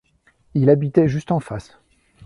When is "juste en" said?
1.07-1.39